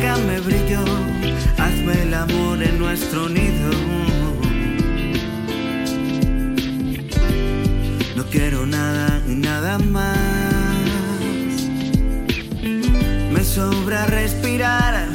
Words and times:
sácame 0.00 0.40
brillo, 0.40 0.82
hazme 1.58 2.02
el 2.02 2.14
amor 2.14 2.62
en 2.62 2.78
nuestro 2.78 3.28
nido. 3.28 3.70
No 8.16 8.24
quiero 8.30 8.66
nada 8.66 9.20
y 9.28 9.34
nada 9.34 9.78
más. 9.78 10.16
Me 13.32 13.44
sobra 13.44 14.06
respirar. 14.06 15.08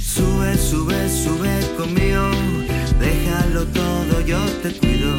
Sube, 0.00 0.56
sube, 0.56 1.08
sube 1.10 1.60
conmigo. 1.76 2.30
Déjalo 3.00 3.66
todo, 3.66 4.20
yo 4.26 4.38
te 4.62 4.72
cuido. 4.72 5.14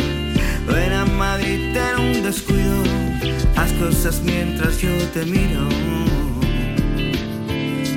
Ven 0.68 0.94
a 0.94 1.06
Madrid, 1.06 1.74
ten 1.74 2.00
un 2.00 2.24
descuido. 2.24 2.84
Haz 3.56 3.72
cosas 3.74 4.22
mientras 4.24 4.82
yo 4.82 4.92
te 5.14 5.26
miro. 5.26 6.23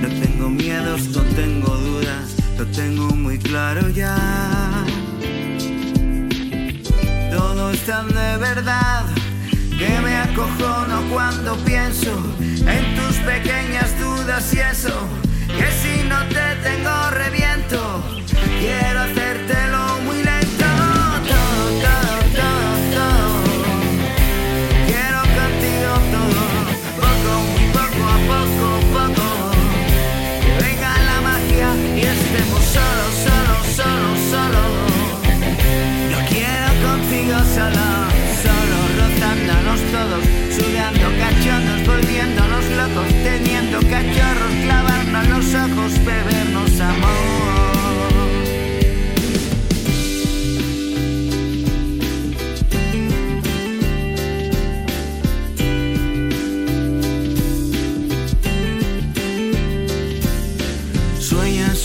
No 0.03 0.09
tengo 0.09 0.51
miedos, 0.51 1.09
no 1.09 1.23
tengo 1.23 1.75
dudas, 1.77 2.37
lo 2.59 2.67
tengo 2.67 3.15
muy 3.15 3.39
claro 3.39 3.89
ya. 3.89 4.17
Todo 7.31 7.71
es 7.71 7.81
tan 7.87 8.09
de 8.09 8.37
verdad 8.39 9.05
que 9.79 10.01
me 10.01 10.17
acojono 10.17 11.03
cuando 11.13 11.57
pienso 11.65 12.13
en 12.41 12.97
tus 12.97 13.17
pequeñas 13.19 13.99
dudas 13.99 14.53
y 14.55 14.59
eso. 14.59 15.09
Que 15.47 15.69
si 15.81 16.09
no 16.09 16.19
te 16.29 16.47
tengo 16.63 17.11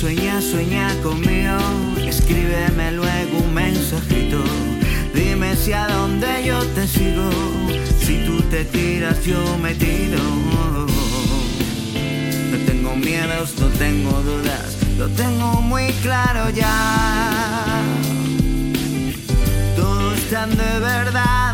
Sueña, 0.02 0.42
sueña, 0.42 0.88
conmigo. 1.04 1.60
Escríbeme 2.04 2.92
luego 2.94 3.38
un 3.38 3.54
mensajito. 3.54 4.42
Dime 5.14 5.56
si 5.56 5.74
a 5.74 5.88
dónde 5.90 6.44
yo 6.44 6.58
te 6.74 6.88
sigo. 6.88 7.30
Si 8.00 8.26
tú 8.26 8.42
te 8.50 8.66
tiras, 8.66 9.24
yo 9.24 9.60
me 9.60 9.76
tiro. 9.76 10.18
No 12.50 12.58
tengo 12.66 12.96
miedos, 12.96 13.54
no 13.60 13.68
tengo 13.78 14.12
dudas. 14.24 14.76
Lo 14.98 15.08
tengo 15.10 15.62
muy 15.62 15.94
claro 16.02 16.50
ya. 16.50 17.84
Todo 19.76 20.16
es 20.16 20.30
tan 20.32 20.50
de 20.50 20.80
verdad 20.80 21.54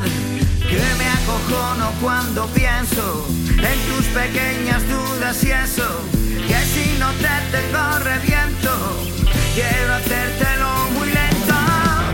que 0.70 0.80
me 0.98 1.07
acojono 1.48 1.92
cuando 2.02 2.46
pienso 2.48 3.26
en 3.50 3.80
tus 3.88 4.06
pequeñas 4.08 4.84
dudas 4.88 5.44
y 5.44 5.52
eso. 5.52 5.88
Que 6.48 6.60
si 6.66 6.98
no 7.00 7.10
te 7.14 7.28
tengo 7.52 8.00
reviento, 8.00 8.72
quiero 9.56 9.94
hacértelo 9.96 10.90
muy 10.98 11.08
lento. 11.08 11.56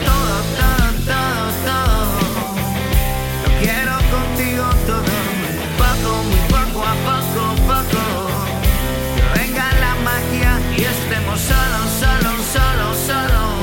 Todo, 0.06 0.36
todo, 0.60 0.86
todo, 1.10 1.44
todo. 1.66 2.06
Lo 3.44 3.50
quiero 3.60 3.94
contigo 4.12 4.66
todo, 4.88 5.14
poco, 5.78 6.24
muy 6.24 6.42
poco 6.50 6.86
a 6.86 6.96
poco, 7.08 7.56
poco. 7.68 8.04
Venga 9.36 9.66
la 9.80 9.96
magia 10.04 10.60
y 10.78 10.84
estemos 10.84 11.40
solos, 11.40 11.90
solos, 12.00 12.40
solos, 12.54 12.98
solos. 13.08 13.54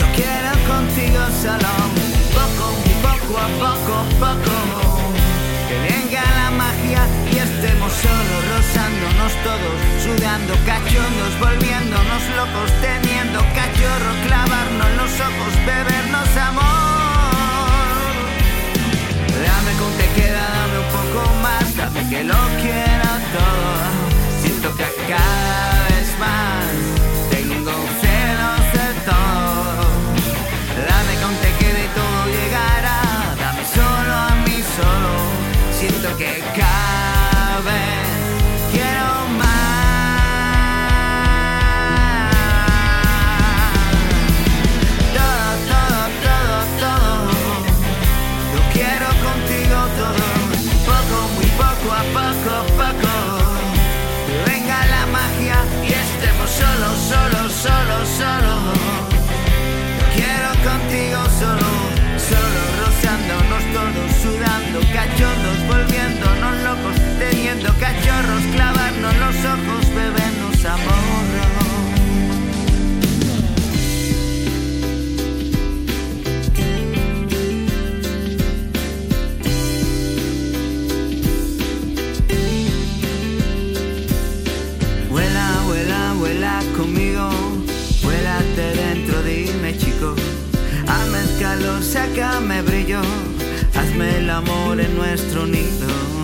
Yo 0.00 0.06
quiero 0.14 0.52
contigo 0.68 1.22
solo, 1.42 1.83
todos, 9.42 9.78
sudando 10.02 10.54
cachondos, 10.64 11.32
volviéndonos 11.40 12.22
locos, 12.36 12.70
teniendo 12.80 13.40
cachorro, 13.54 14.12
clavarnos 14.26 14.90
los 14.96 15.12
ojos, 15.20 15.52
bebernos 15.66 16.23
sácame 91.84 92.62
brillo, 92.62 93.02
hazme 93.74 94.18
el 94.18 94.30
amor 94.30 94.80
en 94.80 94.96
nuestro 94.96 95.46
nido. 95.46 96.23